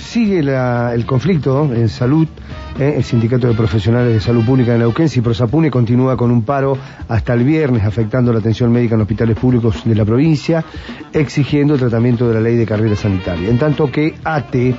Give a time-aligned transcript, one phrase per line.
[0.00, 2.26] sigue el conflicto en salud.
[2.78, 6.78] Eh, el Sindicato de Profesionales de Salud Pública en Neuquén, Ciprosapune, continúa con un paro
[7.08, 10.64] hasta el viernes, afectando la atención médica en hospitales públicos de la provincia,
[11.12, 13.50] exigiendo el tratamiento de la ley de carrera sanitaria.
[13.50, 14.74] En tanto que ATE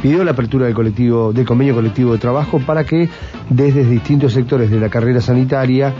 [0.00, 0.94] pidió la apertura del
[1.34, 3.08] del convenio colectivo de trabajo para que
[3.50, 5.92] desde distintos sectores de la carrera sanitaria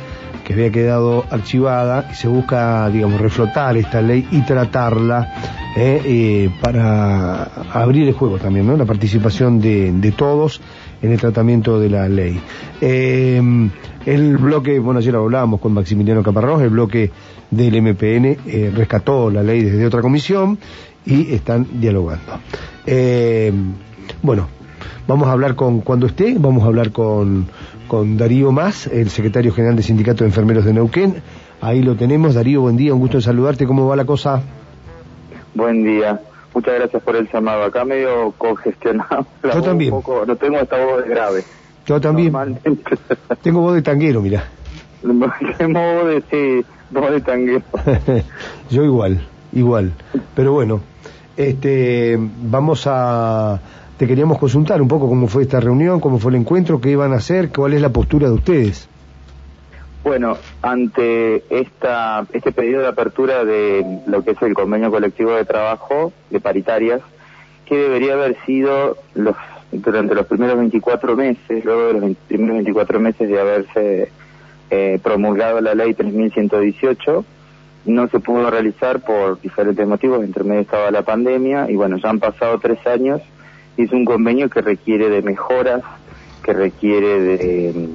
[0.44, 7.44] que había quedado archivada se busca, digamos, reflotar esta ley y tratarla eh, eh, para
[7.72, 8.76] abrir el juego también, ¿no?
[8.76, 10.60] La participación de, todos
[11.00, 12.38] en el tratamiento de la ley.
[12.80, 13.40] Eh,
[14.04, 17.10] el bloque, bueno, ayer hablábamos con Maximiliano Caparrós, el bloque
[17.50, 18.36] del MPN
[18.74, 20.58] rescató la ley desde otra comisión
[21.06, 22.38] y están dialogando.
[24.22, 24.48] bueno,
[25.08, 27.46] vamos a hablar con, cuando esté, vamos a hablar con,
[27.88, 31.22] con Darío Más, el secretario general del Sindicato de Enfermeros de Neuquén.
[31.62, 32.34] Ahí lo tenemos.
[32.34, 33.66] Darío, buen día, un gusto de saludarte.
[33.66, 34.42] ¿Cómo va la cosa?
[35.54, 36.20] Buen día.
[36.54, 37.64] Muchas gracias por el llamado.
[37.64, 39.26] Acá medio congestionado.
[39.42, 39.94] Yo también.
[40.26, 41.44] no tengo esta voz grave.
[41.86, 42.32] Yo también.
[43.42, 44.44] Tengo voz de tanguero, mira.
[45.58, 47.62] Tengo voz de, sí, voz de tanguero.
[48.70, 49.92] Yo igual, igual.
[50.36, 50.80] Pero bueno,
[51.36, 53.60] este, vamos a
[53.96, 57.12] te queríamos consultar un poco cómo fue esta reunión, cómo fue el encuentro, qué iban
[57.12, 58.88] a hacer, cuál es la postura de ustedes.
[60.04, 65.44] Bueno, ante esta, este pedido de apertura de lo que es el convenio colectivo de
[65.44, 67.00] trabajo de paritarias,
[67.66, 69.36] que debería haber sido los,
[69.70, 74.12] durante los primeros 24 meses, luego de los primeros 24 meses de haberse
[74.70, 77.24] eh, promulgado la ley 3118,
[77.84, 82.10] no se pudo realizar por diferentes motivos, entre medio estaba la pandemia y bueno, ya
[82.10, 83.22] han pasado tres años
[83.76, 85.82] y es un convenio que requiere de mejoras,
[86.42, 87.88] que requiere de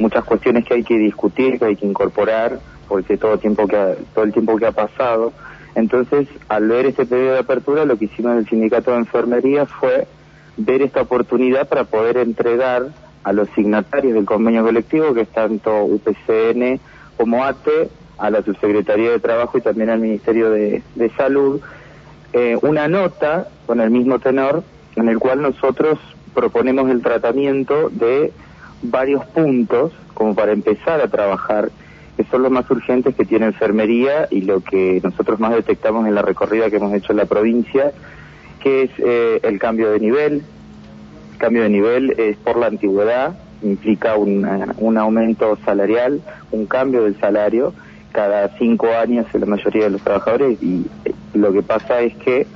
[0.00, 4.24] muchas cuestiones que hay que discutir, que hay que incorporar, porque todo, tiempo que todo
[4.24, 5.32] el tiempo que ha pasado.
[5.74, 9.66] Entonces, al ver este pedido de apertura, lo que hicimos en el sindicato de enfermería
[9.66, 10.06] fue
[10.56, 12.88] ver esta oportunidad para poder entregar
[13.22, 16.80] a los signatarios del convenio colectivo, que es tanto UPCN
[17.16, 17.90] como ATE,
[18.20, 20.82] a la Subsecretaría de Trabajo y también al Ministerio de,
[21.16, 21.60] Salud,
[22.32, 24.62] eh, una nota con el mismo tenor
[24.96, 25.98] en el cual nosotros
[26.34, 28.32] proponemos el tratamiento de
[28.82, 31.70] varios puntos como para empezar a trabajar,
[32.16, 36.14] que son los más urgentes que tiene enfermería y lo que nosotros más detectamos en
[36.14, 37.92] la recorrida que hemos hecho en la provincia,
[38.60, 40.42] que es eh, el cambio de nivel.
[41.32, 44.46] El cambio de nivel es por la antigüedad, implica un,
[44.78, 46.20] un aumento salarial,
[46.50, 47.72] un cambio del salario
[48.12, 52.14] cada cinco años en la mayoría de los trabajadores y eh, lo que pasa es
[52.16, 52.46] que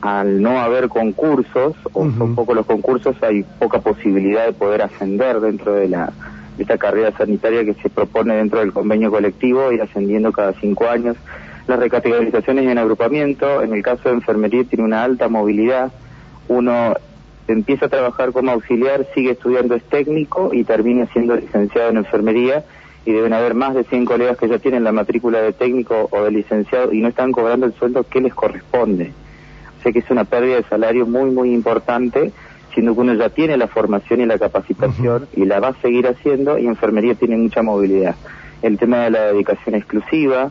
[0.00, 5.40] al no haber concursos, o son pocos los concursos, hay poca posibilidad de poder ascender
[5.40, 6.12] dentro de la
[6.58, 11.16] esta carrera sanitaria que se propone dentro del convenio colectivo, ir ascendiendo cada cinco años.
[11.68, 15.92] Las recategorizaciones en agrupamiento, en el caso de enfermería, tiene una alta movilidad.
[16.48, 16.94] Uno
[17.46, 22.64] empieza a trabajar como auxiliar, sigue estudiando, es técnico y termina siendo licenciado en enfermería
[23.04, 26.24] y deben haber más de 100 colegas que ya tienen la matrícula de técnico o
[26.24, 29.12] de licenciado y no están cobrando el sueldo que les corresponde
[29.82, 32.32] sé que es una pérdida de salario muy, muy importante,
[32.72, 36.06] siendo que uno ya tiene la formación y la capacitación y la va a seguir
[36.06, 38.14] haciendo y enfermería tiene mucha movilidad.
[38.62, 40.50] El tema de la dedicación exclusiva,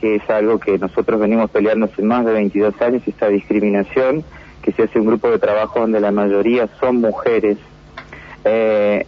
[0.00, 4.24] que es algo que nosotros venimos peleando hace más de 22 años, esta discriminación,
[4.62, 7.58] que se hace un grupo de trabajo donde la mayoría son mujeres.
[8.44, 9.06] Eh,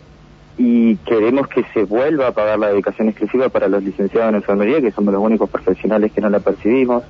[0.56, 4.80] y queremos que se vuelva a pagar la dedicación exclusiva para los licenciados en enfermería,
[4.80, 7.04] que somos los únicos profesionales que no la percibimos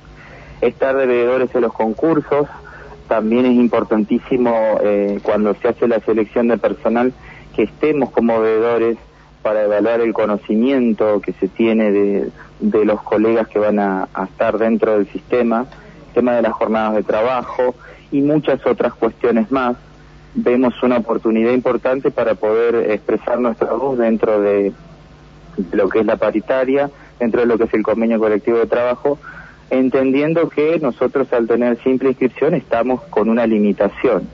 [0.61, 2.47] estar de veedores en los concursos.
[3.07, 7.13] También es importantísimo eh, cuando se hace la selección de personal
[7.55, 8.97] que estemos como veedores
[9.41, 14.57] para evaluar el conocimiento que se tiene de, de los colegas que van a, estar
[14.57, 15.65] dentro del sistema,
[16.13, 17.75] tema de las jornadas de trabajo
[18.11, 19.77] y muchas otras cuestiones más.
[20.35, 24.73] Vemos una oportunidad importante para poder expresar nuestra voz dentro de
[25.71, 26.89] lo que es la paritaria,
[27.19, 29.17] dentro de lo que es el convenio colectivo de trabajo,
[29.69, 34.27] entendiendo que nosotros al tener simple inscripción estamos con una limitación.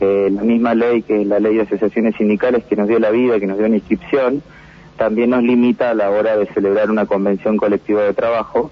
[0.00, 3.38] Eh, la misma ley que la ley de asociaciones sindicales que nos dio la vida,
[3.38, 4.42] que nos dio una inscripción,
[4.96, 8.70] también nos limita a la hora de celebrar una convención colectiva de trabajo,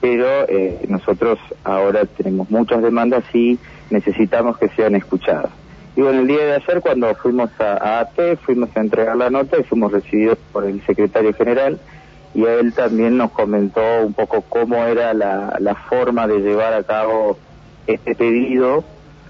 [0.00, 3.58] pero eh, nosotros ahora tenemos muchas demandas y
[3.90, 5.50] necesitamos que sean escuchadas.
[5.96, 9.30] Y bueno, el día de ayer cuando fuimos a, a AT, fuimos a entregar la
[9.30, 11.78] nota y fuimos recibidos por el secretario general,
[12.34, 16.82] y él también nos comentó un poco cómo era la, la forma de llevar a
[16.82, 17.38] cabo
[17.86, 18.84] este pedido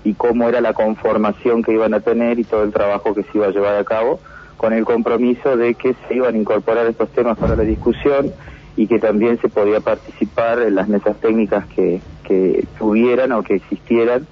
[0.05, 3.31] y cómo era la conformación que iban a tener y todo el trabajo que se
[3.35, 4.21] iba a llevar a cabo,
[4.57, 8.33] con el compromiso de que se iban a incorporar estos temas para la discusión
[8.77, 13.57] y que también se podía participar en las mesas técnicas que, que tuvieran o que
[13.57, 14.27] existieran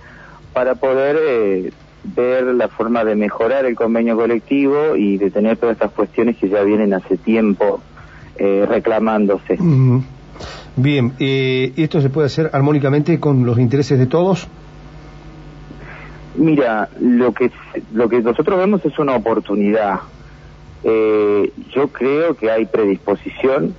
[0.52, 1.72] para poder eh,
[2.04, 6.48] ver la forma de mejorar el convenio colectivo y de tener todas estas cuestiones que
[6.48, 7.80] ya vienen hace tiempo
[8.36, 9.58] eh, reclamándose.
[10.76, 14.48] Bien, eh, ¿esto se puede hacer armónicamente con los intereses de todos?
[16.34, 17.50] Mira, lo que
[17.92, 20.00] lo que nosotros vemos es una oportunidad.
[20.82, 23.74] Eh, yo creo que hay predisposición,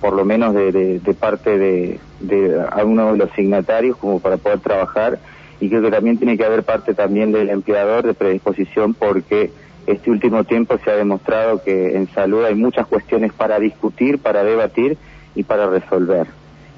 [0.00, 5.20] por lo menos de, parte de, de algunos de los signatarios, como para poder trabajar,
[5.60, 9.52] y creo que también tiene que haber parte también del empleador de predisposición, porque
[9.86, 14.42] este último tiempo se ha demostrado que en salud hay muchas cuestiones para discutir, para
[14.42, 14.98] debatir
[15.34, 16.26] y para resolver,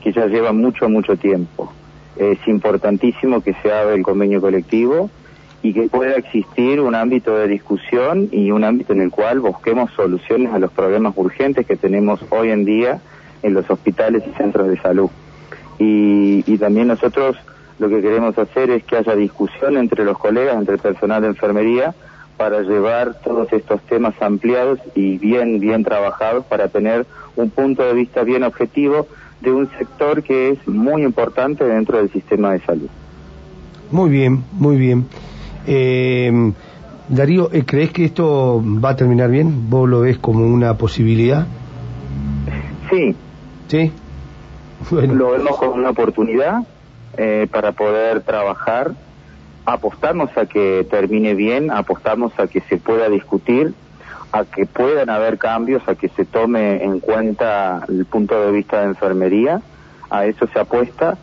[0.02, 1.72] que ya lleva mucho, mucho tiempo.
[2.16, 5.10] Es importantísimo que se abra el convenio colectivo
[5.62, 9.90] y que pueda existir un ámbito de discusión y un ámbito en el cual busquemos
[9.92, 13.00] soluciones a los problemas urgentes que tenemos hoy en día
[13.42, 15.10] en los hospitales y centros de salud.
[15.78, 17.36] Y, y también nosotros
[17.78, 21.28] lo que queremos hacer es que haya discusión entre los colegas, entre el personal de
[21.28, 21.94] enfermería,
[22.38, 27.04] para llevar todos estos temas ampliados y bien, bien trabajados para tener
[27.36, 29.06] un punto de vista bien objetivo
[29.40, 32.88] de un sector que es muy importante dentro del sistema de salud.
[33.90, 35.06] Muy bien, muy bien.
[35.66, 36.52] Eh,
[37.08, 39.68] Darío, eh, ¿crees que esto va a terminar bien?
[39.68, 41.46] ¿Vos lo ves como una posibilidad?
[42.90, 43.16] Sí.
[43.66, 43.92] ¿Sí?
[44.90, 46.62] Lo vemos como una oportunidad
[47.16, 48.92] eh, para poder trabajar
[49.68, 53.74] apostamos a que termine bien, apostamos a que se pueda discutir,
[54.32, 58.80] a que puedan haber cambios, a que se tome en cuenta el punto de vista
[58.80, 59.60] de enfermería,
[60.10, 61.18] a eso se apuesta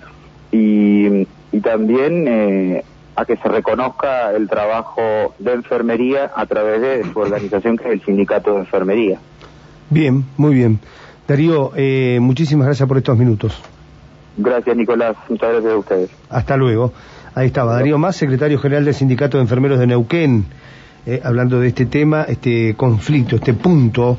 [0.52, 1.28] y,
[1.64, 2.84] también eh,
[3.16, 7.94] a que se reconozca el trabajo de enfermería a través de su organización que es
[7.94, 9.20] el sindicato de enfermería.
[9.90, 10.80] Bien, muy bien.
[11.28, 13.60] Darío, eh, muchísimas gracias por estos minutos.
[14.38, 15.16] Gracias, Nicolás.
[15.30, 16.10] Muchas gracias a ustedes.
[16.30, 16.92] Hasta luego.
[17.38, 20.46] Ahí estaba Darío Más, secretario general del Sindicato de Enfermeros de Neuquén,
[21.06, 24.18] eh, hablando de este tema, este conflicto, este punto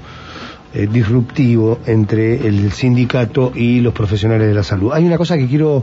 [0.75, 4.93] eh, disruptivo entre el sindicato y los profesionales de la salud.
[4.93, 5.83] Hay una cosa que quiero